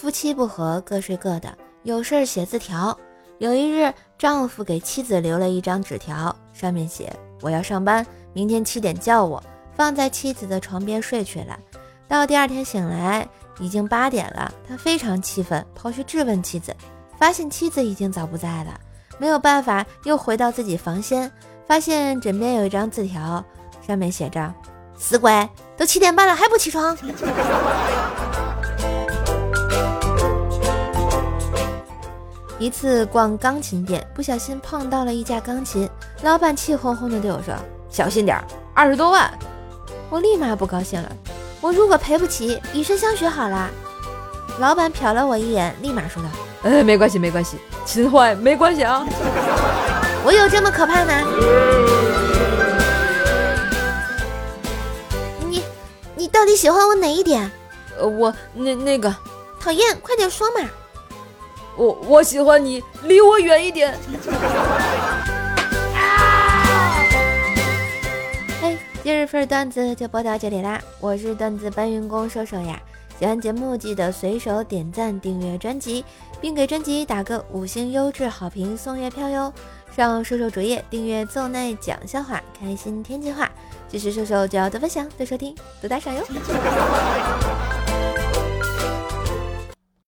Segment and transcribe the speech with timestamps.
[0.00, 2.98] 夫妻不和，各睡各的，有事儿写字条。
[3.36, 9.42] 有一日，丈夫给妻子留了一张纸条，上面写：“我要上班，明天七点叫我。”
[9.76, 11.58] 放在妻子的床边睡去了。
[12.08, 13.28] 到第二天醒来，
[13.58, 16.74] 已经八点了，他非常气愤，跑去质问妻子，
[17.18, 18.80] 发现妻子已经早不在了。
[19.18, 21.30] 没有办法，又回到自己房间，
[21.68, 23.44] 发现枕边有一张字条，
[23.86, 24.50] 上面写着
[24.96, 25.46] ：“死鬼，
[25.76, 26.96] 都七点半了还不起床。
[32.60, 35.88] ”一次逛钢琴店，不小心碰到了一架钢琴，
[36.20, 37.54] 老板气哄哄的对我说
[37.88, 39.32] ：“小心点儿，二十多万。”
[40.10, 41.10] 我立马不高兴了，
[41.62, 43.70] 我如果赔不起，以身相许好了。
[44.58, 46.28] 老板瞟了我一眼，立马说道
[46.68, 49.06] ：“哎，没关系，没关系，琴坏没关系啊。
[50.22, 51.14] 我有这么可怕吗？
[55.48, 55.62] 你，
[56.14, 57.50] 你到底喜欢我哪一点？
[57.98, 59.16] 呃，我那那个
[59.58, 60.68] 讨厌，快点说嘛。
[61.80, 63.96] 我我喜欢你，离我远一点。
[68.60, 70.78] 嘿，今日份段子就播到这里啦！
[71.00, 72.78] 我是段子搬运工瘦瘦呀，
[73.18, 76.04] 喜欢节目记得随手点赞、订阅专辑，
[76.38, 79.50] 并给专辑打个五星优质好评送月票哟！
[79.96, 83.50] 上瘦瘦主页订阅奏内讲笑话，开心天津话，
[83.88, 86.22] 支持瘦瘦就要多分享、多收听、多打赏哟！